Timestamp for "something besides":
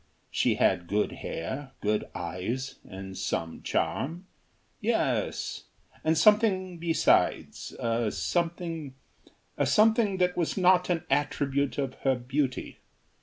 6.17-7.75